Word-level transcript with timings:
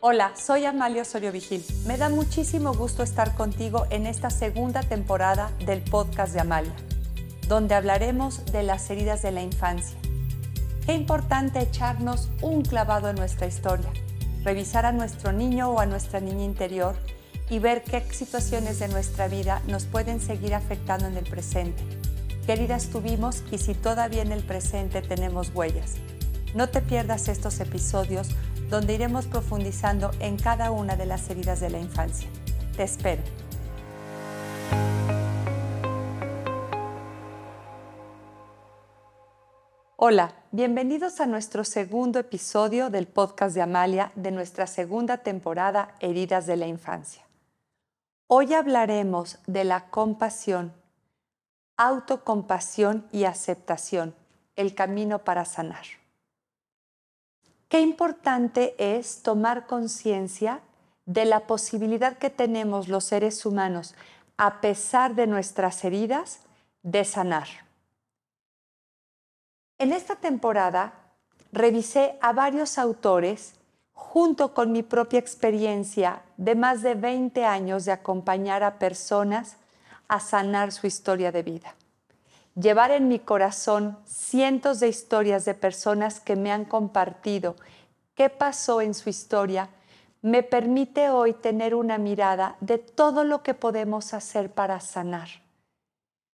Hola, 0.00 0.30
soy 0.36 0.64
Amalia 0.64 1.02
Osorio 1.02 1.32
Vigil. 1.32 1.64
Me 1.84 1.96
da 1.96 2.08
muchísimo 2.08 2.72
gusto 2.72 3.02
estar 3.02 3.34
contigo 3.34 3.84
en 3.90 4.06
esta 4.06 4.30
segunda 4.30 4.84
temporada 4.84 5.50
del 5.66 5.82
podcast 5.82 6.32
de 6.32 6.38
Amalia, 6.38 6.76
donde 7.48 7.74
hablaremos 7.74 8.46
de 8.52 8.62
las 8.62 8.88
heridas 8.90 9.22
de 9.22 9.32
la 9.32 9.42
infancia. 9.42 9.98
Qué 10.86 10.92
importante 10.92 11.58
echarnos 11.58 12.30
un 12.42 12.62
clavado 12.62 13.10
en 13.10 13.16
nuestra 13.16 13.48
historia, 13.48 13.90
revisar 14.44 14.86
a 14.86 14.92
nuestro 14.92 15.32
niño 15.32 15.70
o 15.70 15.80
a 15.80 15.86
nuestra 15.86 16.20
niña 16.20 16.44
interior 16.44 16.94
y 17.50 17.58
ver 17.58 17.82
qué 17.82 18.00
situaciones 18.12 18.78
de 18.78 18.86
nuestra 18.86 19.26
vida 19.26 19.62
nos 19.66 19.86
pueden 19.86 20.20
seguir 20.20 20.54
afectando 20.54 21.08
en 21.08 21.16
el 21.16 21.28
presente, 21.28 21.82
qué 22.46 22.52
heridas 22.52 22.90
tuvimos 22.90 23.42
y 23.50 23.58
si 23.58 23.74
todavía 23.74 24.22
en 24.22 24.30
el 24.30 24.44
presente 24.44 25.02
tenemos 25.02 25.50
huellas. 25.52 25.96
No 26.54 26.68
te 26.68 26.82
pierdas 26.82 27.26
estos 27.26 27.58
episodios 27.58 28.28
donde 28.68 28.94
iremos 28.94 29.26
profundizando 29.26 30.10
en 30.20 30.36
cada 30.36 30.70
una 30.70 30.96
de 30.96 31.06
las 31.06 31.28
heridas 31.30 31.60
de 31.60 31.70
la 31.70 31.78
infancia. 31.78 32.28
Te 32.76 32.82
espero. 32.82 33.22
Hola, 40.00 40.32
bienvenidos 40.52 41.20
a 41.20 41.26
nuestro 41.26 41.64
segundo 41.64 42.20
episodio 42.20 42.88
del 42.88 43.08
podcast 43.08 43.54
de 43.54 43.62
Amalia 43.62 44.12
de 44.14 44.30
nuestra 44.30 44.68
segunda 44.68 45.18
temporada 45.18 45.94
Heridas 45.98 46.46
de 46.46 46.56
la 46.56 46.68
Infancia. 46.68 47.24
Hoy 48.28 48.54
hablaremos 48.54 49.38
de 49.46 49.64
la 49.64 49.90
compasión, 49.90 50.72
autocompasión 51.76 53.08
y 53.10 53.24
aceptación, 53.24 54.14
el 54.54 54.74
camino 54.74 55.24
para 55.24 55.44
sanar. 55.44 55.97
Qué 57.68 57.80
importante 57.80 58.74
es 58.78 59.22
tomar 59.22 59.66
conciencia 59.66 60.60
de 61.04 61.26
la 61.26 61.46
posibilidad 61.46 62.16
que 62.16 62.30
tenemos 62.30 62.88
los 62.88 63.04
seres 63.04 63.44
humanos, 63.44 63.94
a 64.38 64.62
pesar 64.62 65.14
de 65.14 65.26
nuestras 65.26 65.84
heridas, 65.84 66.40
de 66.82 67.04
sanar. 67.04 67.48
En 69.78 69.92
esta 69.92 70.16
temporada 70.16 70.94
revisé 71.52 72.18
a 72.22 72.32
varios 72.32 72.78
autores 72.78 73.54
junto 73.92 74.54
con 74.54 74.72
mi 74.72 74.82
propia 74.82 75.18
experiencia 75.18 76.22
de 76.38 76.54
más 76.54 76.80
de 76.82 76.94
20 76.94 77.44
años 77.44 77.84
de 77.84 77.92
acompañar 77.92 78.62
a 78.62 78.78
personas 78.78 79.56
a 80.08 80.20
sanar 80.20 80.72
su 80.72 80.86
historia 80.86 81.32
de 81.32 81.42
vida 81.42 81.74
llevar 82.60 82.90
en 82.90 83.08
mi 83.08 83.18
corazón 83.18 83.96
cientos 84.04 84.80
de 84.80 84.88
historias 84.88 85.44
de 85.44 85.54
personas 85.54 86.20
que 86.20 86.36
me 86.36 86.50
han 86.50 86.64
compartido 86.64 87.56
qué 88.14 88.30
pasó 88.30 88.80
en 88.80 88.94
su 88.94 89.08
historia, 89.08 89.68
me 90.22 90.42
permite 90.42 91.10
hoy 91.10 91.34
tener 91.34 91.74
una 91.74 91.98
mirada 91.98 92.56
de 92.60 92.78
todo 92.78 93.22
lo 93.22 93.44
que 93.44 93.54
podemos 93.54 94.12
hacer 94.12 94.50
para 94.50 94.80
sanar. 94.80 95.28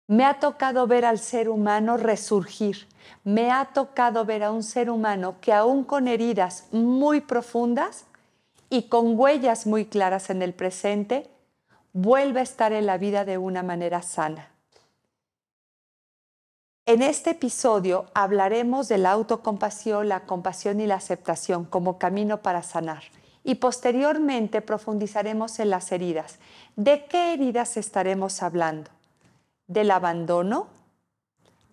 Me 0.08 0.26
ha 0.26 0.40
tocado 0.40 0.88
ver 0.88 1.06
al 1.06 1.20
ser 1.20 1.48
humano 1.48 1.96
resurgir, 1.96 2.88
me 3.24 3.52
ha 3.52 3.66
tocado 3.74 4.26
ver 4.26 4.44
a 4.44 4.52
un 4.52 4.64
ser 4.64 4.90
humano 4.90 5.36
que 5.40 5.54
aún 5.54 5.84
con 5.86 6.08
heridas 6.08 6.68
muy 6.72 7.22
profundas 7.22 8.06
y 8.70 8.90
con 8.90 9.18
huellas 9.18 9.66
muy 9.66 9.86
claras 9.86 10.30
en 10.30 10.42
el 10.42 10.54
presente, 10.54 11.30
vuelve 11.94 12.42
a 12.42 12.44
estar 12.44 12.74
en 12.74 12.86
la 12.86 12.98
vida 12.98 13.24
de 13.24 13.38
una 13.38 13.64
manera 13.64 14.02
sana. 14.02 14.50
En 16.90 17.04
este 17.04 17.30
episodio 17.30 18.08
hablaremos 18.16 18.88
de 18.88 18.98
la 18.98 19.12
autocompasión, 19.12 20.10
la 20.10 20.22
compasión 20.22 20.82
y 20.82 20.88
la 20.88 20.96
aceptación 20.96 21.64
como 21.64 22.00
camino 22.00 22.42
para 22.42 22.64
sanar. 22.64 23.04
Y 23.44 23.56
posteriormente 23.56 24.64
profundizaremos 24.64 25.60
en 25.60 25.70
las 25.70 25.92
heridas. 25.92 26.40
¿De 26.76 27.06
qué 27.06 27.36
heridas 27.36 27.78
estaremos 27.78 28.42
hablando? 28.42 28.90
Del 29.68 29.92
abandono, 29.92 30.66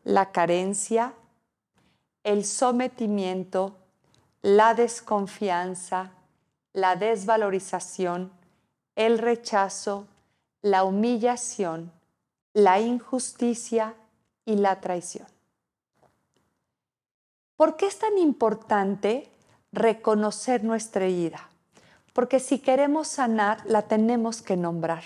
la 0.04 0.32
carencia, 0.32 1.14
el 2.22 2.44
sometimiento, 2.44 3.74
la 4.42 4.74
desconfianza, 4.74 6.10
la 6.74 6.94
desvalorización, 6.94 8.32
el 8.96 9.16
rechazo, 9.16 10.08
la 10.60 10.84
humillación, 10.84 11.90
la 12.52 12.80
injusticia, 12.80 13.94
y 14.46 14.56
la 14.56 14.80
traición. 14.80 15.26
¿Por 17.56 17.76
qué 17.76 17.86
es 17.86 17.98
tan 17.98 18.16
importante 18.16 19.28
reconocer 19.72 20.64
nuestra 20.64 21.04
herida? 21.04 21.48
Porque 22.12 22.40
si 22.40 22.60
queremos 22.60 23.08
sanar, 23.08 23.60
la 23.66 23.82
tenemos 23.82 24.40
que 24.40 24.56
nombrar. 24.56 25.02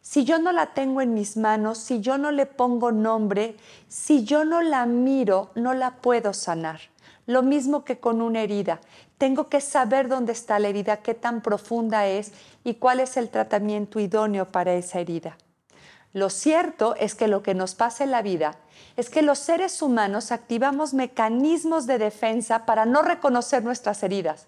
Si 0.00 0.24
yo 0.24 0.38
no 0.38 0.52
la 0.52 0.74
tengo 0.74 1.00
en 1.00 1.14
mis 1.14 1.36
manos, 1.36 1.78
si 1.78 2.00
yo 2.00 2.18
no 2.18 2.30
le 2.30 2.46
pongo 2.46 2.92
nombre, 2.92 3.56
si 3.88 4.24
yo 4.24 4.44
no 4.44 4.60
la 4.60 4.84
miro, 4.86 5.50
no 5.54 5.74
la 5.74 5.96
puedo 5.96 6.32
sanar. 6.32 6.80
Lo 7.26 7.42
mismo 7.42 7.84
que 7.84 7.98
con 7.98 8.20
una 8.20 8.42
herida. 8.42 8.80
Tengo 9.16 9.48
que 9.48 9.60
saber 9.60 10.08
dónde 10.08 10.32
está 10.32 10.58
la 10.58 10.68
herida, 10.68 10.98
qué 10.98 11.14
tan 11.14 11.40
profunda 11.40 12.06
es 12.06 12.32
y 12.64 12.74
cuál 12.74 13.00
es 13.00 13.16
el 13.16 13.30
tratamiento 13.30 13.98
idóneo 13.98 14.46
para 14.46 14.74
esa 14.74 15.00
herida. 15.00 15.38
Lo 16.14 16.30
cierto 16.30 16.94
es 16.94 17.16
que 17.16 17.26
lo 17.26 17.42
que 17.42 17.54
nos 17.54 17.74
pasa 17.74 18.04
en 18.04 18.12
la 18.12 18.22
vida 18.22 18.54
es 18.96 19.10
que 19.10 19.20
los 19.20 19.40
seres 19.40 19.82
humanos 19.82 20.30
activamos 20.30 20.94
mecanismos 20.94 21.88
de 21.88 21.98
defensa 21.98 22.66
para 22.66 22.86
no 22.86 23.02
reconocer 23.02 23.64
nuestras 23.64 24.00
heridas, 24.04 24.46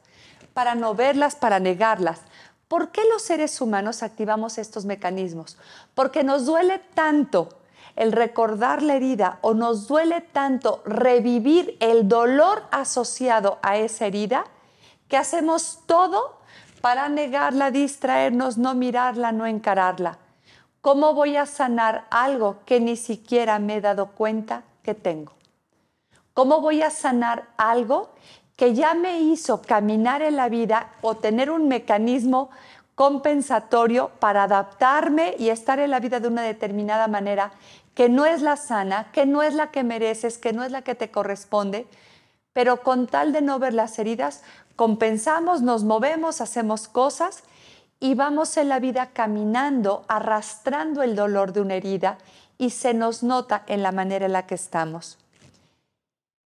para 0.55 0.77
no 0.77 0.95
verlas, 0.95 1.35
para 1.35 1.59
negarlas. 1.59 2.21
¿Por 2.69 2.93
qué 2.93 3.03
los 3.11 3.23
seres 3.23 3.61
humanos 3.61 4.05
activamos 4.05 4.59
estos 4.59 4.85
mecanismos? 4.85 5.59
Porque 5.97 6.23
nos 6.23 6.47
duele 6.47 6.81
tanto 6.95 7.49
el 7.97 8.13
recordar 8.13 8.81
la 8.81 8.95
herida 8.95 9.39
o 9.41 9.53
nos 9.53 9.89
duele 9.89 10.21
tanto 10.21 10.83
revivir 10.85 11.77
el 11.81 12.07
dolor 12.07 12.63
asociado 12.71 13.59
a 13.63 13.77
esa 13.77 14.07
herida 14.07 14.45
que 15.09 15.17
hacemos 15.17 15.81
todo 15.87 16.39
para 16.81 17.09
negarla, 17.09 17.73
distraernos, 17.73 18.57
no 18.57 18.77
mirarla, 18.77 19.33
no 19.33 19.47
encararla. 19.47 20.19
¿Cómo 20.87 21.15
voy 21.15 21.37
a 21.37 21.47
sanar 21.47 22.07
algo 22.11 22.59
que 22.65 22.79
ni 22.79 22.95
siquiera 22.95 23.59
me 23.59 23.79
he 23.79 23.81
dado 23.81 24.13
cuenta 24.13 24.63
que 24.85 24.95
tengo? 24.95 25.33
¿Cómo 26.33 26.61
voy 26.61 26.81
a 26.81 26.91
sanar 26.91 27.49
algo 27.57 28.11
que 28.55 28.73
ya 28.73 28.95
me 28.95 29.19
hizo 29.19 29.63
caminar 29.63 30.23
en 30.23 30.37
la 30.37 30.49
vida 30.49 30.93
o 31.01 31.17
tener 31.17 31.51
un 31.51 31.67
mecanismo 31.67 32.51
compensatorio 32.95 34.13
para 34.21 34.45
adaptarme 34.45 35.35
y 35.41 35.49
estar 35.49 35.81
en 35.81 35.91
la 35.91 35.99
vida 35.99 36.21
de 36.21 36.29
una 36.29 36.43
determinada 36.43 37.09
manera 37.09 37.51
que 37.97 38.09
no 38.09 38.25
es 38.25 38.41
la 38.41 38.57
sana, 38.57 39.11
que 39.11 39.27
no 39.27 39.43
es 39.43 39.55
la 39.55 39.73
que 39.73 39.83
mereces, 39.83 40.39
que 40.39 40.53
no 40.53 40.63
es 40.63 40.71
la 40.71 40.83
que 40.83 40.95
te 40.95 41.11
corresponde, 41.11 41.89
pero 42.53 42.85
con 42.85 43.09
tal 43.09 43.33
de 43.33 43.43
no 43.43 43.59
ver 43.59 43.75
las 43.75 43.99
heridas, 43.99 44.45
compensamos, 44.77 45.63
nos 45.63 45.83
movemos, 45.83 46.41
hacemos 46.41 46.87
cosas 46.87 47.43
y 48.01 48.15
vamos 48.15 48.57
en 48.57 48.69
la 48.69 48.79
vida 48.79 49.11
caminando, 49.13 50.05
arrastrando 50.09 51.03
el 51.03 51.17
dolor 51.17 51.53
de 51.53 51.61
una 51.61 51.75
herida 51.75 52.19
y 52.59 52.71
se 52.71 52.95
nos 52.95 53.23
nota 53.23 53.65
en 53.67 53.83
la 53.83 53.93
manera 53.93 54.27
en 54.27 54.33
la 54.33 54.47
que 54.47 54.55
estamos. 54.55 55.19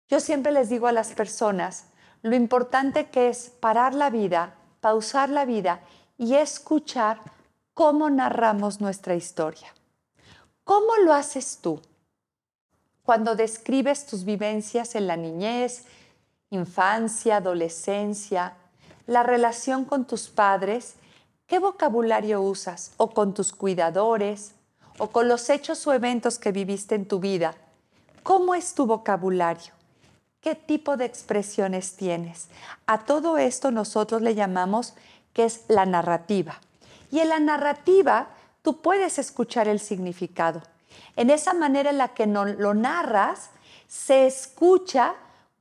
Yo 0.08 0.20
siempre 0.20 0.52
les 0.52 0.68
digo 0.68 0.86
a 0.86 0.92
las 0.92 1.12
personas 1.12 1.84
lo 2.22 2.34
importante 2.34 3.08
que 3.10 3.28
es 3.28 3.50
parar 3.60 3.94
la 3.94 4.10
vida, 4.10 4.54
pausar 4.80 5.28
la 5.28 5.44
vida 5.44 5.80
y 6.16 6.34
escuchar 6.34 7.20
cómo 7.74 8.10
narramos 8.10 8.80
nuestra 8.80 9.14
historia. 9.14 9.68
¿Cómo 10.64 10.96
lo 11.04 11.14
haces 11.14 11.58
tú? 11.62 11.80
Cuando 13.04 13.36
describes 13.36 14.04
tus 14.06 14.24
vivencias 14.24 14.94
en 14.94 15.06
la 15.06 15.16
niñez, 15.16 15.84
infancia, 16.50 17.36
adolescencia, 17.36 18.54
la 19.06 19.22
relación 19.22 19.84
con 19.84 20.06
tus 20.06 20.28
padres 20.28 20.96
¿Qué 21.48 21.60
vocabulario 21.60 22.42
usas? 22.42 22.92
¿O 22.98 23.08
con 23.08 23.32
tus 23.32 23.52
cuidadores? 23.52 24.52
¿O 24.98 25.08
con 25.08 25.28
los 25.28 25.48
hechos 25.48 25.86
o 25.86 25.94
eventos 25.94 26.38
que 26.38 26.52
viviste 26.52 26.94
en 26.94 27.08
tu 27.08 27.20
vida? 27.20 27.54
¿Cómo 28.22 28.54
es 28.54 28.74
tu 28.74 28.84
vocabulario? 28.84 29.72
¿Qué 30.42 30.54
tipo 30.54 30.98
de 30.98 31.06
expresiones 31.06 31.96
tienes? 31.96 32.48
A 32.86 33.06
todo 33.06 33.38
esto 33.38 33.70
nosotros 33.70 34.20
le 34.20 34.34
llamamos 34.34 34.92
que 35.32 35.46
es 35.46 35.62
la 35.68 35.86
narrativa. 35.86 36.60
Y 37.10 37.20
en 37.20 37.30
la 37.30 37.40
narrativa 37.40 38.28
tú 38.60 38.82
puedes 38.82 39.18
escuchar 39.18 39.68
el 39.68 39.80
significado. 39.80 40.60
En 41.16 41.30
esa 41.30 41.54
manera 41.54 41.88
en 41.88 41.96
la 41.96 42.08
que 42.08 42.26
no 42.26 42.44
lo 42.44 42.74
narras, 42.74 43.48
se 43.86 44.26
escucha 44.26 45.14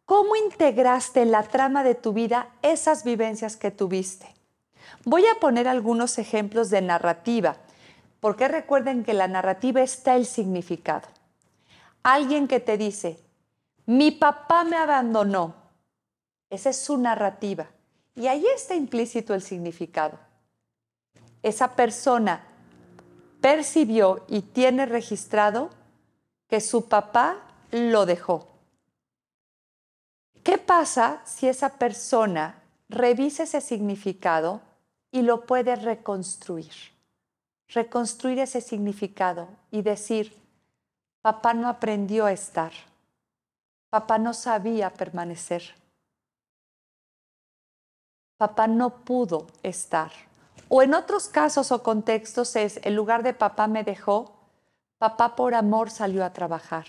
cómo 0.04 0.36
integraste 0.36 1.22
en 1.22 1.32
la 1.32 1.44
trama 1.44 1.86
de 1.86 1.96
tu 1.96 2.12
vida 2.12 2.50
esas 2.62 3.06
vivencias 3.06 3.56
que 3.56 3.72
tuviste. 3.72 4.37
Voy 5.10 5.26
a 5.26 5.40
poner 5.40 5.70
algunos 5.70 6.18
ejemplos 6.18 6.70
de 6.70 6.82
narrativa, 6.82 7.56
porque 8.20 8.50
recuerden 8.50 9.06
que 9.06 9.14
la 9.14 9.30
narrativa 9.30 9.82
está 9.82 10.18
el 10.18 10.26
significado. 10.26 11.08
Alguien 12.04 12.46
que 12.50 12.60
te 12.60 12.78
dice, 12.78 13.18
mi 13.86 14.12
papá 14.12 14.66
me 14.66 14.76
abandonó, 14.76 15.56
esa 16.50 16.72
es 16.72 16.82
su 16.82 16.98
narrativa. 16.98 17.68
Y 18.16 18.28
ahí 18.28 18.46
está 18.54 18.76
implícito 18.76 19.34
el 19.34 19.42
significado. 19.42 20.20
Esa 21.42 21.78
persona 21.78 22.44
percibió 23.40 24.26
y 24.28 24.42
tiene 24.42 24.86
registrado 24.86 25.70
que 26.50 26.60
su 26.60 26.90
papá 26.90 27.44
lo 27.72 28.06
dejó. 28.06 28.50
¿Qué 30.44 30.58
pasa 30.58 31.22
si 31.24 31.48
esa 31.48 31.76
persona 31.78 32.62
revisa 32.90 33.44
ese 33.44 33.62
significado 33.62 34.67
y 35.12 35.22
lo 35.22 35.46
puede 35.46 35.76
reconstruir? 35.76 36.74
Reconstruir 37.70 38.40
ese 38.40 38.62
significado 38.62 39.50
y 39.72 39.82
decir, 39.82 40.34
papá 41.22 41.54
no 41.54 41.68
aprendió 41.68 42.26
a 42.26 42.32
estar, 42.32 42.72
papá 43.90 44.18
no 44.18 44.34
sabía 44.34 44.94
permanecer, 44.94 45.76
papá 48.38 48.68
no 48.68 48.90
pudo 49.04 49.48
estar. 49.64 50.12
O 50.70 50.82
en 50.82 50.94
otros 50.94 51.28
casos 51.28 51.72
o 51.72 51.84
contextos 51.84 52.56
es, 52.56 52.80
en 52.84 52.96
lugar 52.96 53.24
de 53.24 53.34
papá 53.34 53.68
me 53.68 53.84
dejó, 53.84 54.34
papá 54.98 55.36
por 55.36 55.56
amor 55.56 55.90
salió 55.90 56.24
a 56.26 56.34
trabajar. 56.34 56.86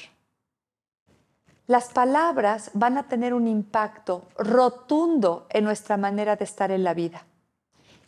Las 1.67 1.91
palabras 1.91 2.71
van 2.73 2.97
a 2.97 3.09
tener 3.09 3.35
un 3.35 3.47
impacto 3.47 4.23
rotundo 4.39 5.47
en 5.51 5.65
nuestra 5.65 5.97
manera 5.97 6.35
de 6.35 6.45
estar 6.45 6.71
en 6.71 6.83
la 6.83 6.95
vida. 6.95 7.27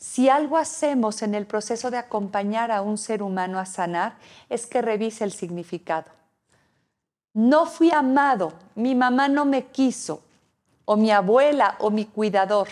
Si 0.00 0.30
algo 0.30 0.56
hacemos 0.56 1.20
en 1.20 1.34
el 1.34 1.44
proceso 1.44 1.90
de 1.90 1.98
acompañar 1.98 2.72
a 2.72 2.80
un 2.80 2.96
ser 2.96 3.22
humano 3.22 3.58
a 3.58 3.66
sanar, 3.66 4.14
es 4.48 4.66
que 4.66 4.80
revise 4.80 5.24
el 5.24 5.30
significado. 5.30 6.10
No 7.34 7.66
fui 7.66 7.90
amado, 7.90 8.54
mi 8.74 8.94
mamá 8.94 9.28
no 9.28 9.44
me 9.44 9.66
quiso, 9.66 10.22
o 10.86 10.96
mi 10.96 11.10
abuela 11.10 11.76
o 11.80 11.90
mi 11.90 12.06
cuidador. 12.06 12.68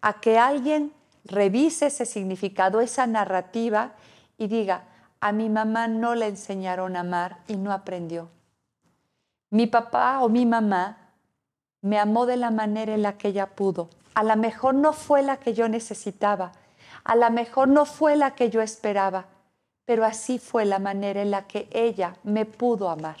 A 0.00 0.14
que 0.14 0.36
alguien 0.36 0.92
revise 1.24 1.86
ese 1.86 2.06
significado, 2.06 2.80
esa 2.80 3.06
narrativa 3.06 3.92
y 4.36 4.48
diga, 4.48 4.82
a 5.20 5.30
mi 5.30 5.48
mamá 5.48 5.86
no 5.86 6.16
le 6.16 6.26
enseñaron 6.26 6.96
a 6.96 7.00
amar 7.00 7.38
y 7.46 7.56
no 7.56 7.72
aprendió. 7.72 8.28
Mi 9.50 9.68
papá 9.68 10.18
o 10.22 10.28
mi 10.28 10.44
mamá 10.44 11.12
me 11.82 12.00
amó 12.00 12.26
de 12.26 12.36
la 12.36 12.50
manera 12.50 12.94
en 12.94 13.02
la 13.02 13.16
que 13.16 13.28
ella 13.28 13.46
pudo. 13.46 13.88
A 14.14 14.22
lo 14.22 14.36
mejor 14.36 14.74
no 14.74 14.92
fue 14.92 15.22
la 15.22 15.38
que 15.38 15.54
yo 15.54 15.68
necesitaba, 15.68 16.52
a 17.04 17.16
lo 17.16 17.30
mejor 17.30 17.68
no 17.68 17.84
fue 17.84 18.16
la 18.16 18.34
que 18.34 18.48
yo 18.48 18.62
esperaba, 18.62 19.26
pero 19.84 20.04
así 20.04 20.38
fue 20.38 20.64
la 20.64 20.78
manera 20.78 21.20
en 21.20 21.30
la 21.30 21.46
que 21.46 21.68
ella 21.72 22.16
me 22.22 22.46
pudo 22.46 22.88
amar. 22.88 23.18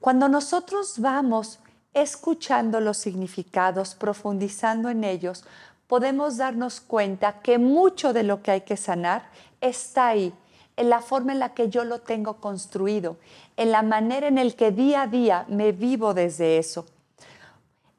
Cuando 0.00 0.28
nosotros 0.28 0.98
vamos 0.98 1.58
escuchando 1.92 2.80
los 2.80 2.96
significados, 2.98 3.94
profundizando 3.94 4.88
en 4.88 5.02
ellos, 5.04 5.44
podemos 5.86 6.36
darnos 6.36 6.80
cuenta 6.80 7.40
que 7.40 7.58
mucho 7.58 8.12
de 8.12 8.22
lo 8.22 8.42
que 8.42 8.50
hay 8.52 8.60
que 8.62 8.76
sanar 8.76 9.28
está 9.60 10.08
ahí, 10.08 10.32
en 10.76 10.90
la 10.90 11.00
forma 11.00 11.32
en 11.32 11.38
la 11.38 11.54
que 11.54 11.68
yo 11.68 11.84
lo 11.84 12.00
tengo 12.00 12.34
construido, 12.34 13.16
en 13.56 13.72
la 13.72 13.82
manera 13.82 14.28
en 14.28 14.36
la 14.36 14.50
que 14.50 14.70
día 14.70 15.02
a 15.02 15.06
día 15.06 15.46
me 15.48 15.72
vivo 15.72 16.12
desde 16.12 16.58
eso. 16.58 16.86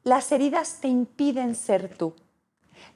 Las 0.08 0.32
heridas 0.32 0.78
te 0.80 0.88
impiden 0.88 1.54
ser 1.54 1.94
tú. 1.94 2.14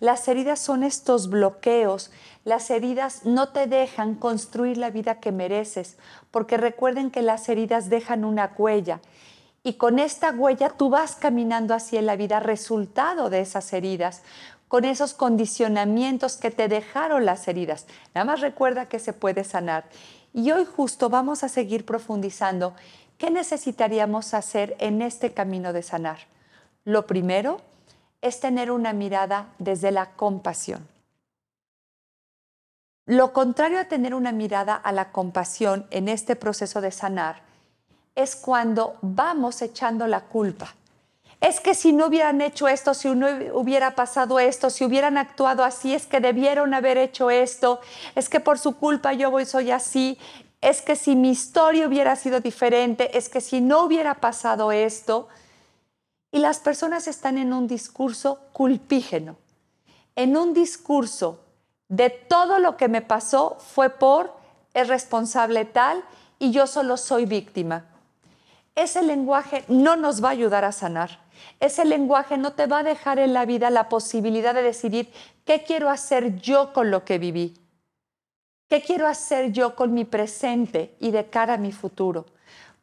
Las 0.00 0.28
heridas 0.28 0.60
son 0.60 0.82
estos 0.82 1.28
bloqueos, 1.28 2.10
las 2.42 2.70
heridas 2.70 3.26
no 3.26 3.50
te 3.50 3.66
dejan 3.66 4.14
construir 4.14 4.78
la 4.78 4.88
vida 4.88 5.20
que 5.20 5.30
mereces, 5.30 5.98
porque 6.30 6.56
recuerden 6.56 7.10
que 7.10 7.20
las 7.20 7.50
heridas 7.50 7.90
dejan 7.90 8.24
una 8.24 8.54
huella 8.56 9.02
y 9.62 9.74
con 9.74 9.98
esta 9.98 10.30
huella 10.30 10.70
tú 10.70 10.88
vas 10.88 11.14
caminando 11.14 11.74
hacia 11.74 12.00
la 12.00 12.16
vida 12.16 12.40
resultado 12.40 13.28
de 13.28 13.42
esas 13.42 13.70
heridas, 13.74 14.22
con 14.66 14.86
esos 14.86 15.12
condicionamientos 15.12 16.38
que 16.38 16.50
te 16.50 16.66
dejaron 16.66 17.26
las 17.26 17.46
heridas. 17.46 17.86
Nada 18.14 18.24
más 18.24 18.40
recuerda 18.40 18.86
que 18.86 18.98
se 18.98 19.12
puede 19.12 19.44
sanar. 19.44 19.84
Y 20.32 20.50
hoy 20.52 20.64
justo 20.64 21.10
vamos 21.10 21.44
a 21.44 21.50
seguir 21.50 21.84
profundizando 21.84 22.72
qué 23.18 23.30
necesitaríamos 23.30 24.32
hacer 24.32 24.76
en 24.78 25.02
este 25.02 25.34
camino 25.34 25.74
de 25.74 25.82
sanar. 25.82 26.32
Lo 26.84 27.06
primero 27.06 27.61
es 28.20 28.40
tener 28.40 28.70
una 28.70 28.93
mirada 28.93 29.49
desde 29.58 29.90
la 29.93 30.12
compasión. 30.12 30.87
Lo 33.06 33.32
contrario 33.32 33.81
a 33.81 33.84
tener 33.84 34.14
una 34.14 34.32
mirada 34.32 34.76
a 34.76 34.93
la 34.93 35.11
compasión 35.11 35.87
en 35.90 36.08
este 36.08 36.37
proceso 36.37 36.81
de 36.81 36.93
sanar 36.93 37.43
es 38.14 38.37
cuando 38.37 38.96
vamos 39.02 39.61
echando 39.62 40.06
la 40.06 40.20
culpa 40.20 40.75
es 41.43 41.58
que 41.58 41.75
si 41.75 41.93
no 41.93 42.06
hubieran 42.06 42.40
hecho 42.40 42.69
esto, 42.69 42.94
si 42.94 43.08
no 43.17 43.26
hubiera 43.55 43.96
pasado 43.96 44.38
esto, 44.38 44.70
si 44.70 44.84
hubieran 44.84 45.19
actuado 45.19 45.64
así, 45.64 45.93
es 45.93 46.06
que 46.06 46.20
debieron 46.20 46.73
haber 46.73 46.96
hecho 46.99 47.31
esto, 47.31 47.81
es 48.14 48.29
que 48.29 48.38
por 48.38 48.61
su 48.61 48.76
culpa 48.76 49.12
yo 49.12 49.29
voy, 49.32 49.44
soy 49.44 49.73
así, 49.73 50.19
es 50.61 50.82
que 50.82 50.94
si 50.94 51.17
mi 51.17 51.31
historia 51.31 51.88
hubiera 51.88 52.14
sido 52.14 52.38
diferente, 52.38 53.19
es 53.19 53.29
que 53.29 53.40
si 53.40 53.61
no 53.61 53.82
hubiera 53.82 54.14
pasado 54.14 54.70
esto. 54.70 55.29
Y 56.32 56.38
las 56.38 56.58
personas 56.58 57.06
están 57.06 57.38
en 57.38 57.52
un 57.52 57.69
discurso 57.69 58.40
culpígeno, 58.52 59.37
en 60.17 60.37
un 60.37 60.55
discurso 60.55 61.40
de 61.88 62.11
todo 62.11 62.58
lo 62.58 62.76
que 62.76 62.88
me 62.88 63.02
pasó 63.02 63.58
fue 63.61 63.90
por, 63.90 64.34
es 64.73 64.88
responsable 64.88 65.67
tal 65.67 66.02
y 66.38 66.50
yo 66.50 66.67
solo 66.67 66.96
soy 66.96 67.26
víctima. 67.26 67.84
Ese 68.75 69.02
lenguaje 69.02 69.64
no 69.69 69.96
nos 69.96 70.25
va 70.25 70.29
a 70.29 70.32
ayudar 70.32 70.64
a 70.64 70.73
sanar. 70.73 71.20
Ese 71.61 71.84
lenguaje 71.84 72.38
no 72.38 72.55
te 72.55 72.67
va 72.67 72.79
a 72.79 72.82
dejar 72.82 73.19
en 73.19 73.34
la 73.34 73.44
vida 73.44 73.69
la 73.69 73.88
posibilidad 73.90 74.55
de 74.55 74.62
decidir 74.62 75.12
qué 75.44 75.64
quiero 75.64 75.90
hacer 75.90 76.40
yo 76.40 76.73
con 76.73 76.90
lo 76.90 77.05
que 77.05 77.19
viví. 77.19 77.55
¿Qué 78.69 78.81
quiero 78.81 79.06
hacer 79.06 79.52
yo 79.52 79.76
con 79.76 79.93
mi 79.93 80.06
presente 80.06 80.96
y 80.99 81.11
de 81.11 81.26
cara 81.29 81.55
a 81.55 81.58
mi 81.58 81.73
futuro? 81.73 82.25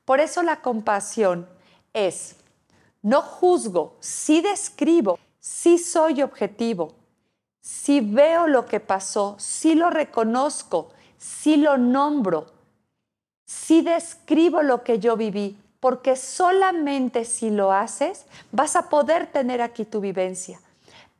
Por 0.06 0.20
eso 0.20 0.44
la 0.44 0.62
compasión 0.62 1.50
es, 1.94 2.36
no 3.02 3.22
juzgo, 3.22 3.96
sí 4.00 4.42
describo, 4.42 5.20
sí 5.40 5.78
soy 5.78 6.22
objetivo, 6.22 6.94
sí 7.62 8.02
veo 8.02 8.48
lo 8.48 8.66
que 8.66 8.80
pasó, 8.80 9.36
sí 9.38 9.76
lo 9.76 9.90
reconozco, 9.90 10.90
sí 11.18 11.58
lo 11.58 11.78
nombro, 11.78 12.48
sí 13.46 13.82
describo 13.82 14.62
lo 14.62 14.84
que 14.84 15.00
yo 15.00 15.16
viví, 15.16 15.58
porque 15.80 16.16
solamente 16.16 17.26
si 17.26 17.50
lo 17.50 17.72
haces 17.72 18.26
vas 18.52 18.76
a 18.76 18.90
poder 18.90 19.28
tener 19.28 19.62
aquí 19.62 19.86
tu 19.86 20.02
vivencia, 20.02 20.60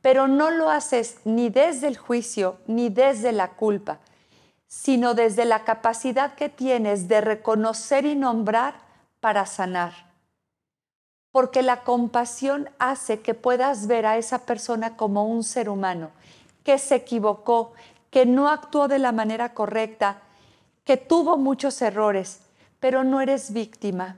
pero 0.02 0.28
no 0.28 0.50
lo 0.50 0.70
haces 0.70 1.18
ni 1.24 1.48
desde 1.48 1.88
el 1.88 1.96
juicio 1.96 2.58
ni 2.66 2.90
desde 2.90 3.32
la 3.32 3.52
culpa, 3.52 4.00
sino 4.66 5.14
desde 5.14 5.44
la 5.44 5.64
capacidad 5.64 6.34
que 6.34 6.48
tienes 6.48 7.08
de 7.08 7.20
reconocer 7.20 8.04
y 8.04 8.14
nombrar 8.14 8.74
para 9.20 9.46
sanar. 9.46 10.09
Porque 11.32 11.62
la 11.62 11.82
compasión 11.82 12.68
hace 12.78 13.20
que 13.20 13.34
puedas 13.34 13.86
ver 13.86 14.06
a 14.06 14.16
esa 14.16 14.40
persona 14.46 14.96
como 14.96 15.26
un 15.26 15.44
ser 15.44 15.68
humano 15.68 16.10
que 16.64 16.78
se 16.78 16.96
equivocó, 16.96 17.72
que 18.10 18.26
no 18.26 18.48
actuó 18.48 18.88
de 18.88 18.98
la 18.98 19.12
manera 19.12 19.54
correcta, 19.54 20.22
que 20.84 20.96
tuvo 20.96 21.36
muchos 21.36 21.80
errores, 21.82 22.40
pero 22.80 23.04
no 23.04 23.20
eres 23.20 23.52
víctima, 23.52 24.16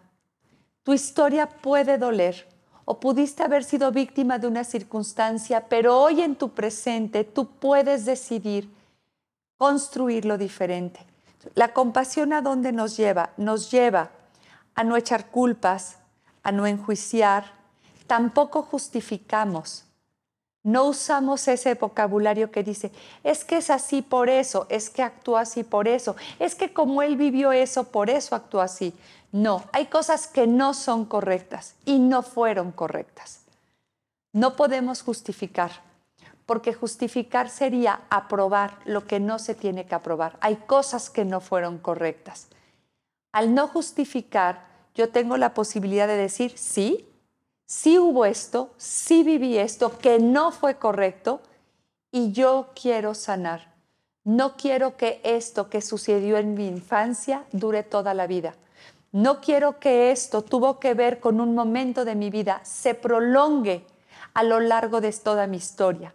tu 0.82 0.92
historia 0.92 1.48
puede 1.48 1.96
doler 1.96 2.48
o 2.84 2.98
pudiste 2.98 3.44
haber 3.44 3.62
sido 3.62 3.92
víctima 3.92 4.38
de 4.38 4.48
una 4.48 4.64
circunstancia, 4.64 5.68
pero 5.68 6.00
hoy 6.00 6.22
en 6.22 6.34
tu 6.34 6.50
presente 6.50 7.22
tú 7.22 7.46
puedes 7.46 8.04
decidir 8.04 8.68
construirlo 9.58 10.38
diferente. 10.38 11.06
La 11.54 11.72
compasión 11.72 12.32
a 12.32 12.42
dónde 12.42 12.72
nos 12.72 12.96
lleva? 12.96 13.30
Nos 13.36 13.70
lleva 13.70 14.10
a 14.74 14.82
no 14.82 14.96
echar 14.96 15.30
culpas, 15.30 15.98
a 16.42 16.52
no 16.52 16.66
enjuiciar, 16.66 17.52
tampoco 18.06 18.62
justificamos. 18.62 19.84
No 20.64 20.84
usamos 20.84 21.48
ese 21.48 21.74
vocabulario 21.74 22.52
que 22.52 22.62
dice, 22.62 22.92
es 23.24 23.44
que 23.44 23.56
es 23.56 23.68
así 23.68 24.00
por 24.00 24.28
eso, 24.28 24.66
es 24.68 24.90
que 24.90 25.02
actúa 25.02 25.40
así 25.40 25.64
por 25.64 25.88
eso, 25.88 26.14
es 26.38 26.54
que 26.54 26.72
como 26.72 27.02
él 27.02 27.16
vivió 27.16 27.50
eso, 27.50 27.84
por 27.84 28.10
eso 28.10 28.36
actúa 28.36 28.64
así. 28.64 28.94
No, 29.32 29.64
hay 29.72 29.86
cosas 29.86 30.28
que 30.28 30.46
no 30.46 30.74
son 30.74 31.04
correctas 31.04 31.74
y 31.84 31.98
no 31.98 32.22
fueron 32.22 32.70
correctas. 32.70 33.40
No 34.32 34.54
podemos 34.54 35.02
justificar, 35.02 35.72
porque 36.46 36.74
justificar 36.74 37.50
sería 37.50 38.02
aprobar 38.08 38.78
lo 38.84 39.06
que 39.06 39.18
no 39.18 39.38
se 39.38 39.54
tiene 39.54 39.86
que 39.86 39.94
aprobar. 39.94 40.36
Hay 40.40 40.56
cosas 40.56 41.10
que 41.10 41.24
no 41.24 41.40
fueron 41.40 41.78
correctas. 41.78 42.46
Al 43.32 43.54
no 43.54 43.66
justificar, 43.66 44.71
yo 44.94 45.08
tengo 45.08 45.36
la 45.36 45.54
posibilidad 45.54 46.06
de 46.06 46.16
decir, 46.16 46.52
sí, 46.56 47.08
sí 47.64 47.98
hubo 47.98 48.24
esto, 48.26 48.70
sí 48.76 49.22
viví 49.22 49.58
esto, 49.58 49.98
que 49.98 50.18
no 50.18 50.52
fue 50.52 50.76
correcto 50.76 51.40
y 52.10 52.32
yo 52.32 52.70
quiero 52.80 53.14
sanar. 53.14 53.72
No 54.24 54.56
quiero 54.56 54.96
que 54.96 55.20
esto 55.24 55.68
que 55.68 55.80
sucedió 55.80 56.36
en 56.36 56.54
mi 56.54 56.68
infancia 56.68 57.44
dure 57.52 57.82
toda 57.82 58.14
la 58.14 58.26
vida. 58.26 58.54
No 59.10 59.40
quiero 59.40 59.78
que 59.78 60.10
esto 60.10 60.42
tuvo 60.42 60.78
que 60.78 60.94
ver 60.94 61.20
con 61.20 61.40
un 61.40 61.54
momento 61.54 62.04
de 62.04 62.14
mi 62.14 62.30
vida, 62.30 62.60
se 62.62 62.94
prolongue 62.94 63.84
a 64.34 64.42
lo 64.42 64.60
largo 64.60 65.00
de 65.00 65.12
toda 65.12 65.46
mi 65.46 65.56
historia. 65.56 66.14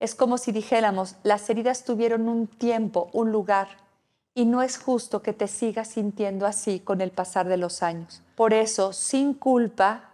Es 0.00 0.14
como 0.14 0.38
si 0.38 0.52
dijéramos, 0.52 1.16
las 1.22 1.48
heridas 1.50 1.84
tuvieron 1.84 2.28
un 2.28 2.46
tiempo, 2.46 3.10
un 3.12 3.30
lugar, 3.30 3.68
y 4.34 4.44
no 4.44 4.62
es 4.62 4.78
justo 4.78 5.22
que 5.22 5.32
te 5.32 5.48
sigas 5.48 5.88
sintiendo 5.88 6.46
así 6.46 6.80
con 6.80 7.00
el 7.00 7.10
pasar 7.10 7.48
de 7.48 7.56
los 7.56 7.82
años. 7.82 8.22
Por 8.36 8.52
eso, 8.54 8.92
sin 8.92 9.34
culpa, 9.34 10.10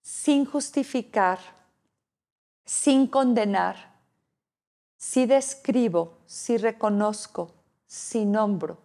sin 0.00 0.44
justificar, 0.44 1.38
sin 2.64 3.06
condenar, 3.06 3.90
si 4.96 5.26
describo, 5.26 6.18
si 6.26 6.56
reconozco, 6.56 7.52
si 7.86 8.24
nombro, 8.24 8.78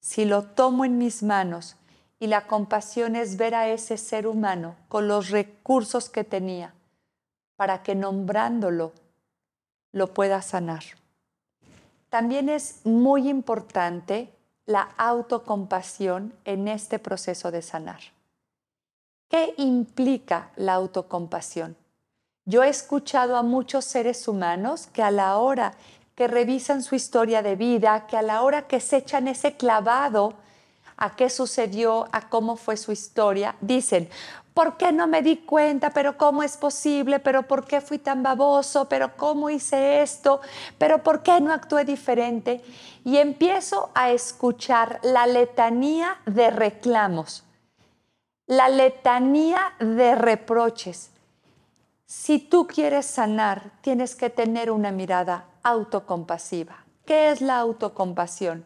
si 0.00 0.24
lo 0.24 0.44
tomo 0.44 0.84
en 0.84 0.98
mis 0.98 1.22
manos, 1.22 1.76
y 2.20 2.26
la 2.26 2.46
compasión 2.46 3.16
es 3.16 3.36
ver 3.36 3.54
a 3.54 3.68
ese 3.68 3.96
ser 3.96 4.26
humano 4.26 4.76
con 4.88 5.08
los 5.08 5.30
recursos 5.30 6.10
que 6.10 6.22
tenía 6.22 6.74
para 7.56 7.82
que 7.82 7.94
nombrándolo 7.94 8.92
lo 9.92 10.14
pueda 10.14 10.42
sanar. 10.42 10.82
También 12.10 12.48
es 12.48 12.80
muy 12.84 13.28
importante 13.28 14.32
la 14.66 14.82
autocompasión 14.98 16.34
en 16.44 16.68
este 16.68 16.98
proceso 16.98 17.50
de 17.50 17.62
sanar. 17.62 18.00
¿Qué 19.28 19.54
implica 19.56 20.50
la 20.56 20.74
autocompasión? 20.74 21.76
Yo 22.44 22.64
he 22.64 22.68
escuchado 22.68 23.36
a 23.36 23.42
muchos 23.42 23.84
seres 23.84 24.26
humanos 24.26 24.88
que 24.88 25.02
a 25.02 25.12
la 25.12 25.38
hora 25.38 25.74
que 26.16 26.26
revisan 26.26 26.82
su 26.82 26.96
historia 26.96 27.42
de 27.42 27.54
vida, 27.54 28.06
que 28.08 28.16
a 28.16 28.22
la 28.22 28.42
hora 28.42 28.66
que 28.66 28.80
se 28.80 28.98
echan 28.98 29.28
ese 29.28 29.56
clavado 29.56 30.34
a 30.96 31.16
qué 31.16 31.30
sucedió, 31.30 32.08
a 32.12 32.28
cómo 32.28 32.56
fue 32.56 32.76
su 32.76 32.92
historia, 32.92 33.56
dicen, 33.60 34.08
¿por 34.54 34.76
qué 34.76 34.92
no 34.92 35.06
me 35.06 35.22
di 35.22 35.38
cuenta? 35.38 35.90
¿Pero 35.90 36.16
cómo 36.16 36.42
es 36.42 36.56
posible? 36.56 37.18
¿Pero 37.20 37.42
por 37.44 37.66
qué 37.66 37.80
fui 37.80 37.98
tan 37.98 38.22
baboso? 38.22 38.88
¿Pero 38.88 39.16
cómo 39.16 39.50
hice 39.50 40.02
esto? 40.02 40.40
¿Pero 40.78 41.02
por 41.02 41.22
qué 41.22 41.40
no 41.40 41.52
actué 41.52 41.84
diferente? 41.84 42.62
Y 43.04 43.16
empiezo 43.18 43.90
a 43.94 44.10
escuchar 44.10 45.00
la 45.02 45.26
letanía 45.26 46.18
de 46.26 46.50
reclamos, 46.50 47.44
la 48.46 48.68
letanía 48.68 49.74
de 49.78 50.14
reproches. 50.14 51.10
Si 52.06 52.38
tú 52.38 52.66
quieres 52.66 53.06
sanar, 53.06 53.70
tienes 53.82 54.16
que 54.16 54.30
tener 54.30 54.70
una 54.70 54.90
mirada 54.90 55.44
autocompasiva. 55.62 56.84
¿Qué 57.06 57.30
es 57.30 57.40
la 57.40 57.58
autocompasión? 57.58 58.64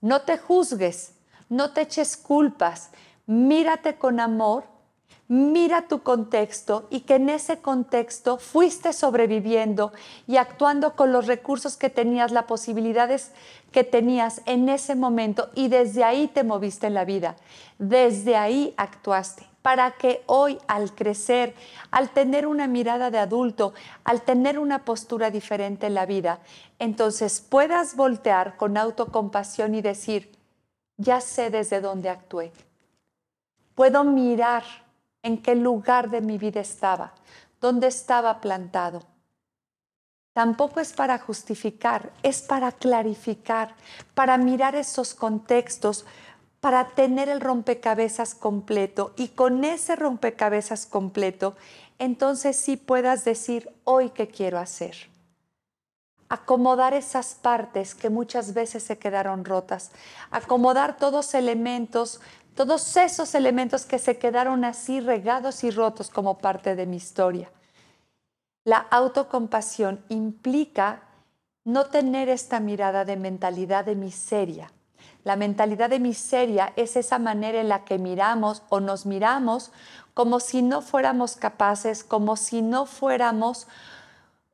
No 0.00 0.22
te 0.22 0.38
juzgues, 0.38 1.14
no 1.48 1.72
te 1.72 1.82
eches 1.82 2.16
culpas, 2.16 2.90
mírate 3.26 3.98
con 3.98 4.20
amor, 4.20 4.64
mira 5.28 5.82
tu 5.82 6.02
contexto 6.02 6.86
y 6.90 7.00
que 7.00 7.16
en 7.16 7.28
ese 7.28 7.58
contexto 7.58 8.38
fuiste 8.38 8.94
sobreviviendo 8.94 9.92
y 10.26 10.38
actuando 10.38 10.96
con 10.96 11.12
los 11.12 11.26
recursos 11.26 11.76
que 11.76 11.90
tenías, 11.90 12.32
las 12.32 12.44
posibilidades 12.44 13.32
que 13.70 13.84
tenías 13.84 14.40
en 14.46 14.70
ese 14.70 14.94
momento 14.94 15.50
y 15.54 15.68
desde 15.68 16.02
ahí 16.02 16.28
te 16.28 16.44
moviste 16.44 16.86
en 16.86 16.94
la 16.94 17.04
vida, 17.04 17.36
desde 17.78 18.36
ahí 18.36 18.72
actuaste 18.78 19.46
para 19.60 19.90
que 19.90 20.22
hoy 20.24 20.56
al 20.66 20.94
crecer, 20.94 21.54
al 21.90 22.08
tener 22.08 22.46
una 22.46 22.66
mirada 22.66 23.10
de 23.10 23.18
adulto, 23.18 23.74
al 24.04 24.22
tener 24.22 24.58
una 24.58 24.86
postura 24.86 25.30
diferente 25.30 25.86
en 25.86 25.94
la 25.94 26.06
vida, 26.06 26.38
entonces 26.78 27.42
puedas 27.42 27.94
voltear 27.94 28.56
con 28.56 28.78
autocompasión 28.78 29.74
y 29.74 29.82
decir, 29.82 30.32
ya 30.96 31.20
sé 31.20 31.50
desde 31.50 31.82
dónde 31.82 32.08
actué. 32.08 32.50
Puedo 33.74 34.04
mirar 34.04 34.64
en 35.22 35.42
qué 35.42 35.54
lugar 35.54 36.10
de 36.10 36.20
mi 36.20 36.38
vida 36.38 36.60
estaba, 36.60 37.12
dónde 37.60 37.86
estaba 37.86 38.40
plantado. 38.40 39.02
Tampoco 40.32 40.78
es 40.80 40.92
para 40.92 41.18
justificar, 41.18 42.12
es 42.22 42.42
para 42.42 42.70
clarificar, 42.72 43.74
para 44.14 44.38
mirar 44.38 44.76
esos 44.76 45.14
contextos, 45.14 46.06
para 46.60 46.90
tener 46.90 47.28
el 47.28 47.40
rompecabezas 47.40 48.34
completo. 48.34 49.14
Y 49.16 49.28
con 49.28 49.64
ese 49.64 49.96
rompecabezas 49.96 50.86
completo, 50.86 51.56
entonces 51.98 52.56
sí 52.56 52.76
puedas 52.76 53.24
decir 53.24 53.68
hoy 53.84 54.10
qué 54.10 54.28
quiero 54.28 54.58
hacer 54.58 55.08
acomodar 56.28 56.92
esas 56.94 57.34
partes 57.34 57.94
que 57.94 58.10
muchas 58.10 58.52
veces 58.52 58.82
se 58.82 58.98
quedaron 58.98 59.44
rotas, 59.44 59.90
acomodar 60.30 60.96
todos 60.96 61.34
elementos, 61.34 62.20
todos 62.58 62.96
esos 62.96 63.36
elementos 63.36 63.86
que 63.86 64.00
se 64.00 64.18
quedaron 64.18 64.64
así 64.64 64.98
regados 64.98 65.62
y 65.62 65.70
rotos 65.70 66.10
como 66.10 66.38
parte 66.38 66.74
de 66.74 66.86
mi 66.86 66.96
historia. 66.96 67.52
La 68.64 68.78
autocompasión 68.78 70.04
implica 70.08 71.02
no 71.62 71.84
tener 71.84 72.28
esta 72.28 72.58
mirada 72.58 73.04
de 73.04 73.16
mentalidad 73.16 73.84
de 73.84 73.94
miseria. 73.94 74.72
La 75.22 75.36
mentalidad 75.36 75.88
de 75.88 76.00
miseria 76.00 76.72
es 76.74 76.96
esa 76.96 77.20
manera 77.20 77.60
en 77.60 77.68
la 77.68 77.84
que 77.84 77.96
miramos 77.96 78.64
o 78.70 78.80
nos 78.80 79.06
miramos 79.06 79.70
como 80.12 80.40
si 80.40 80.60
no 80.60 80.82
fuéramos 80.82 81.36
capaces, 81.36 82.02
como 82.02 82.34
si 82.34 82.60
no 82.60 82.86
fuéramos 82.86 83.68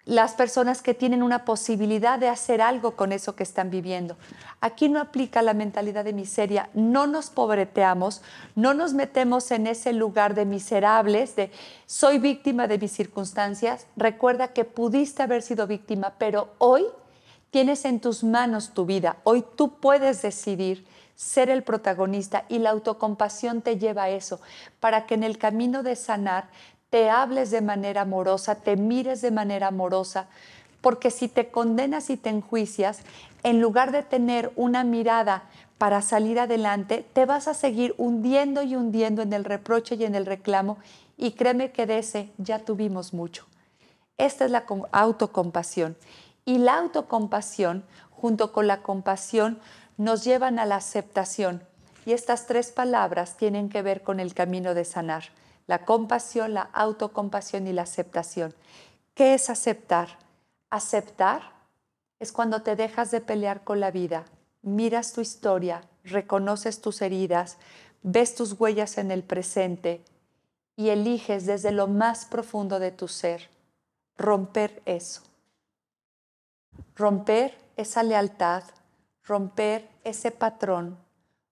las 0.06 0.34
personas 0.34 0.82
que 0.82 0.92
tienen 0.92 1.22
una 1.22 1.44
posibilidad 1.44 2.18
de 2.18 2.28
hacer 2.28 2.60
algo 2.60 2.94
con 2.94 3.12
eso 3.12 3.34
que 3.34 3.42
están 3.42 3.70
viviendo. 3.70 4.16
Aquí 4.60 4.88
no 4.88 5.00
aplica 5.00 5.40
la 5.40 5.54
mentalidad 5.54 6.04
de 6.04 6.12
miseria, 6.12 6.68
no 6.74 7.06
nos 7.06 7.30
pobreteamos, 7.30 8.22
no 8.54 8.74
nos 8.74 8.92
metemos 8.92 9.50
en 9.50 9.66
ese 9.66 9.92
lugar 9.92 10.34
de 10.34 10.44
miserables, 10.44 11.36
de 11.36 11.50
soy 11.86 12.18
víctima 12.18 12.66
de 12.66 12.78
mis 12.78 12.92
circunstancias. 12.92 13.86
Recuerda 13.96 14.48
que 14.48 14.64
pudiste 14.64 15.22
haber 15.22 15.42
sido 15.42 15.66
víctima, 15.66 16.14
pero 16.18 16.52
hoy 16.58 16.84
tienes 17.50 17.84
en 17.84 18.00
tus 18.00 18.24
manos 18.24 18.74
tu 18.74 18.84
vida, 18.84 19.18
hoy 19.24 19.44
tú 19.56 19.78
puedes 19.78 20.20
decidir 20.20 20.86
ser 21.14 21.48
el 21.48 21.62
protagonista 21.62 22.44
y 22.48 22.58
la 22.58 22.70
autocompasión 22.70 23.62
te 23.62 23.78
lleva 23.78 24.04
a 24.04 24.10
eso, 24.10 24.40
para 24.80 25.06
que 25.06 25.14
en 25.14 25.22
el 25.22 25.38
camino 25.38 25.82
de 25.82 25.96
sanar 25.96 26.48
te 26.94 27.10
hables 27.10 27.50
de 27.50 27.60
manera 27.60 28.02
amorosa, 28.02 28.54
te 28.54 28.76
mires 28.76 29.20
de 29.20 29.32
manera 29.32 29.66
amorosa, 29.66 30.28
porque 30.80 31.10
si 31.10 31.26
te 31.26 31.48
condenas 31.48 32.08
y 32.08 32.16
te 32.16 32.30
enjuicias, 32.30 33.00
en 33.42 33.60
lugar 33.60 33.90
de 33.90 34.04
tener 34.04 34.52
una 34.54 34.84
mirada 34.84 35.42
para 35.76 36.02
salir 36.02 36.38
adelante, 36.38 37.04
te 37.12 37.26
vas 37.26 37.48
a 37.48 37.54
seguir 37.54 37.96
hundiendo 37.98 38.62
y 38.62 38.76
hundiendo 38.76 39.22
en 39.22 39.32
el 39.32 39.44
reproche 39.44 39.96
y 39.96 40.04
en 40.04 40.14
el 40.14 40.24
reclamo, 40.24 40.78
y 41.16 41.32
créeme 41.32 41.72
que 41.72 41.86
de 41.86 41.98
ese 41.98 42.30
ya 42.38 42.60
tuvimos 42.60 43.12
mucho. 43.12 43.44
Esta 44.16 44.44
es 44.44 44.52
la 44.52 44.64
autocompasión. 44.92 45.96
Y 46.44 46.58
la 46.58 46.78
autocompasión, 46.78 47.82
junto 48.12 48.52
con 48.52 48.68
la 48.68 48.82
compasión, 48.82 49.58
nos 49.96 50.22
llevan 50.22 50.60
a 50.60 50.64
la 50.64 50.76
aceptación. 50.76 51.64
Y 52.06 52.12
estas 52.12 52.46
tres 52.46 52.70
palabras 52.70 53.36
tienen 53.36 53.68
que 53.68 53.82
ver 53.82 54.04
con 54.04 54.20
el 54.20 54.32
camino 54.32 54.74
de 54.74 54.84
sanar 54.84 55.24
la 55.66 55.84
compasión, 55.84 56.54
la 56.54 56.62
autocompasión 56.72 57.66
y 57.66 57.72
la 57.72 57.82
aceptación. 57.82 58.54
¿Qué 59.14 59.34
es 59.34 59.50
aceptar? 59.50 60.18
Aceptar 60.70 61.52
es 62.18 62.32
cuando 62.32 62.62
te 62.62 62.76
dejas 62.76 63.10
de 63.10 63.20
pelear 63.20 63.64
con 63.64 63.80
la 63.80 63.90
vida, 63.90 64.24
miras 64.62 65.12
tu 65.12 65.20
historia, 65.20 65.82
reconoces 66.04 66.80
tus 66.80 67.02
heridas, 67.02 67.58
ves 68.02 68.34
tus 68.34 68.52
huellas 68.58 68.98
en 68.98 69.10
el 69.10 69.22
presente 69.22 70.04
y 70.76 70.88
eliges 70.90 71.46
desde 71.46 71.72
lo 71.72 71.86
más 71.86 72.24
profundo 72.24 72.78
de 72.78 72.90
tu 72.90 73.08
ser 73.08 73.54
romper 74.16 74.82
eso. 74.84 75.22
Romper 76.96 77.56
esa 77.76 78.02
lealtad, 78.02 78.64
romper 79.24 79.88
ese 80.04 80.30
patrón, 80.30 80.98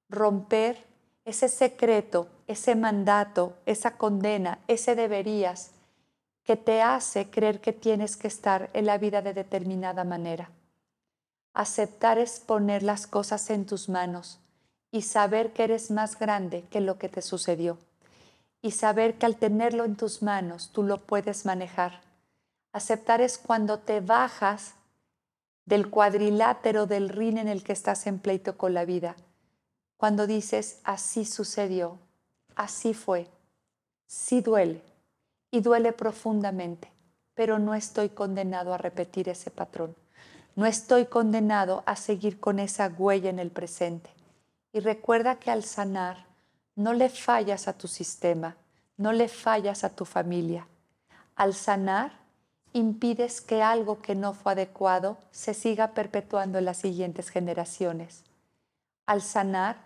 romper 0.09 0.85
ese 1.25 1.49
secreto, 1.49 2.28
ese 2.52 2.75
mandato, 2.75 3.54
esa 3.66 3.97
condena, 3.97 4.59
ese 4.68 4.94
deberías 4.94 5.73
que 6.44 6.56
te 6.56 6.82
hace 6.82 7.30
creer 7.30 7.61
que 7.61 7.73
tienes 7.73 8.16
que 8.16 8.28
estar 8.28 8.71
en 8.73 8.87
la 8.87 8.99
vida 8.99 9.23
de 9.23 9.35
determinada 9.35 10.04
manera. 10.04 10.50
Aceptar 11.54 12.18
es 12.18 12.40
poner 12.40 12.82
las 12.82 13.06
cosas 13.06 13.50
en 13.50 13.66
tus 13.66 13.88
manos 13.88 14.40
y 14.90 15.02
saber 15.02 15.52
que 15.52 15.64
eres 15.64 15.90
más 15.90 16.18
grande 16.18 16.64
que 16.71 16.80
lo 16.80 16.99
que 16.99 17.09
te 17.09 17.23
sucedió. 17.23 17.78
Y 18.61 18.71
saber 18.71 19.18
que 19.18 19.26
al 19.26 19.37
tenerlo 19.37 19.85
en 19.85 19.97
tus 19.97 20.23
manos 20.23 20.71
tú 20.73 20.82
lo 20.82 20.99
puedes 20.99 21.44
manejar. 21.44 22.00
Aceptar 22.73 23.21
es 23.21 23.38
cuando 23.38 23.80
te 23.80 24.00
bajas 24.00 24.75
del 25.66 25.90
cuadrilátero 25.90 26.87
del 26.87 27.09
rin 27.09 27.38
en 27.38 27.49
el 27.49 27.64
que 27.64 27.73
estás 27.73 28.06
en 28.06 28.18
pleito 28.18 28.56
con 28.56 28.73
la 28.73 28.85
vida 28.85 29.16
cuando 30.02 30.26
dices, 30.26 30.80
así 30.82 31.25
sucedió, 31.25 31.97
así 32.56 32.94
fue. 32.94 33.28
Sí 34.06 34.40
duele 34.40 34.82
y 35.50 35.61
duele 35.61 35.92
profundamente, 35.92 36.90
pero 37.35 37.59
no 37.59 37.75
estoy 37.75 38.11
condenado 38.11 38.75
a 38.75 38.78
repetir 38.78 39.28
ese 39.28 39.50
patrón. 39.50 39.94
No 40.54 40.66
estoy 40.66 41.06
condenado 41.06 41.82
a 41.87 41.97
seguir 41.97 42.38
con 42.38 42.59
esa 42.59 42.88
huella 42.88 43.30
en 43.30 43.38
el 43.38 43.50
presente. 43.50 44.11
Y 44.73 44.80
recuerda 44.80 45.37
que 45.37 45.50
al 45.50 45.64
sanar 45.64 46.26
no 46.75 46.92
le 46.92 47.09
fallas 47.09 47.68
a 47.68 47.73
tu 47.73 47.88
sistema, 47.88 48.56
no 48.97 49.12
le 49.12 49.28
fallas 49.28 49.85
a 49.85 49.90
tu 49.90 50.04
familia. 50.04 50.66
Al 51.37 51.54
sanar, 51.54 52.12
impides 52.73 53.40
que 53.40 53.62
algo 53.62 54.00
que 54.00 54.14
no 54.14 54.32
fue 54.32 54.52
adecuado 54.52 55.18
se 55.30 55.54
siga 55.54 55.92
perpetuando 55.92 56.59
en 56.59 56.64
las 56.66 56.78
siguientes 56.78 57.28
generaciones. 57.28 58.25
Al 59.06 59.23
sanar, 59.23 59.76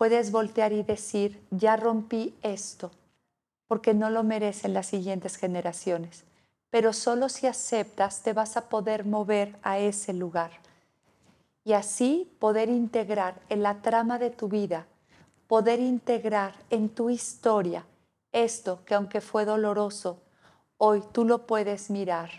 puedes 0.00 0.32
voltear 0.32 0.72
y 0.72 0.82
decir, 0.82 1.46
ya 1.50 1.76
rompí 1.76 2.34
esto, 2.40 2.90
porque 3.68 3.92
no 3.92 4.08
lo 4.08 4.22
merecen 4.22 4.72
las 4.72 4.86
siguientes 4.86 5.36
generaciones. 5.36 6.24
Pero 6.70 6.94
solo 6.94 7.28
si 7.28 7.46
aceptas 7.46 8.22
te 8.22 8.32
vas 8.32 8.56
a 8.56 8.70
poder 8.70 9.04
mover 9.04 9.58
a 9.62 9.78
ese 9.78 10.14
lugar 10.14 10.52
y 11.64 11.74
así 11.74 12.34
poder 12.38 12.70
integrar 12.70 13.42
en 13.50 13.62
la 13.62 13.82
trama 13.82 14.18
de 14.18 14.30
tu 14.30 14.48
vida, 14.48 14.86
poder 15.46 15.80
integrar 15.80 16.54
en 16.70 16.88
tu 16.88 17.10
historia 17.10 17.84
esto 18.32 18.82
que 18.86 18.94
aunque 18.94 19.20
fue 19.20 19.44
doloroso, 19.44 20.22
hoy 20.78 21.02
tú 21.12 21.26
lo 21.26 21.46
puedes 21.46 21.90
mirar 21.90 22.30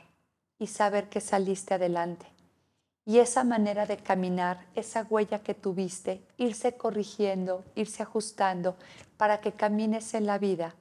y 0.57 0.65
saber 0.65 1.09
que 1.09 1.21
saliste 1.21 1.75
adelante. 1.75 2.25
Y 3.11 3.19
esa 3.19 3.43
manera 3.43 3.85
de 3.85 3.97
caminar, 3.97 4.65
esa 4.73 5.03
huella 5.03 5.39
que 5.39 5.53
tuviste, 5.53 6.25
irse 6.37 6.77
corrigiendo, 6.77 7.65
irse 7.75 8.03
ajustando 8.03 8.77
para 9.17 9.41
que 9.41 9.51
camines 9.51 10.13
en 10.13 10.25
la 10.25 10.37
vida 10.37 10.75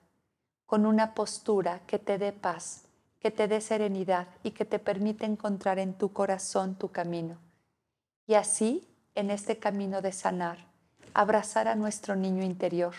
con 0.64 0.86
una 0.86 1.12
postura 1.12 1.80
que 1.88 1.98
te 1.98 2.18
dé 2.18 2.32
paz, 2.32 2.84
que 3.18 3.32
te 3.32 3.48
dé 3.48 3.60
serenidad 3.60 4.28
y 4.44 4.52
que 4.52 4.64
te 4.64 4.78
permite 4.78 5.26
encontrar 5.26 5.80
en 5.80 5.92
tu 5.92 6.12
corazón 6.12 6.76
tu 6.76 6.92
camino. 6.92 7.36
Y 8.28 8.34
así, 8.34 8.86
en 9.16 9.32
este 9.32 9.58
camino 9.58 10.00
de 10.00 10.12
sanar, 10.12 10.58
abrazar 11.14 11.66
a 11.66 11.74
nuestro 11.74 12.14
niño 12.14 12.44
interior, 12.44 12.94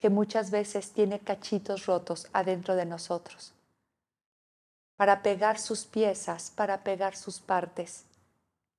que 0.00 0.10
muchas 0.10 0.50
veces 0.50 0.92
tiene 0.92 1.18
cachitos 1.18 1.86
rotos 1.86 2.28
adentro 2.34 2.76
de 2.76 2.84
nosotros, 2.84 3.54
para 4.96 5.22
pegar 5.22 5.58
sus 5.58 5.86
piezas, 5.86 6.52
para 6.54 6.84
pegar 6.84 7.16
sus 7.16 7.40
partes 7.40 8.04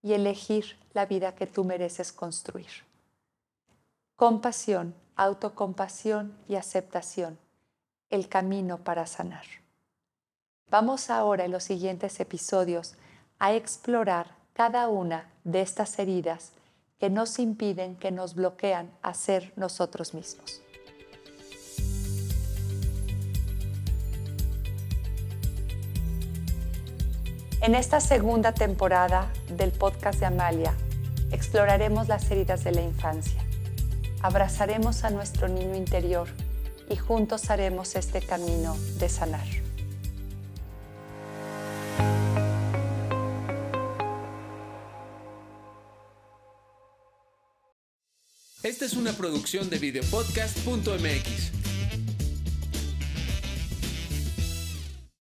y 0.01 0.13
elegir 0.13 0.77
la 0.93 1.05
vida 1.05 1.35
que 1.35 1.47
tú 1.47 1.63
mereces 1.63 2.11
construir. 2.11 2.69
Compasión, 4.15 4.95
autocompasión 5.15 6.37
y 6.47 6.55
aceptación, 6.55 7.37
el 8.09 8.27
camino 8.27 8.79
para 8.79 9.05
sanar. 9.05 9.45
Vamos 10.69 11.09
ahora 11.09 11.45
en 11.45 11.51
los 11.51 11.63
siguientes 11.63 12.19
episodios 12.19 12.95
a 13.39 13.53
explorar 13.53 14.35
cada 14.53 14.89
una 14.89 15.31
de 15.43 15.61
estas 15.61 15.97
heridas 15.99 16.51
que 16.99 17.09
nos 17.09 17.39
impiden, 17.39 17.95
que 17.95 18.11
nos 18.11 18.35
bloquean 18.35 18.91
a 19.01 19.13
ser 19.13 19.53
nosotros 19.55 20.13
mismos. 20.13 20.61
En 27.61 27.75
esta 27.75 27.99
segunda 27.99 28.53
temporada 28.53 29.29
del 29.49 29.71
podcast 29.71 30.17
de 30.21 30.27
Amalia, 30.27 30.73
exploraremos 31.31 32.07
las 32.07 32.31
heridas 32.31 32.63
de 32.63 32.71
la 32.71 32.81
infancia. 32.81 33.41
Abrazaremos 34.21 35.03
a 35.03 35.09
nuestro 35.09 35.49
niño 35.49 35.75
interior 35.75 36.29
y 36.89 36.95
juntos 36.95 37.49
haremos 37.49 37.95
este 37.95 38.21
camino 38.21 38.77
de 38.97 39.09
sanar. 39.09 39.45
Esta 48.63 48.85
es 48.85 48.93
una 48.93 49.11
producción 49.11 49.69
de 49.69 49.79
videopodcast.mx. 49.79 51.68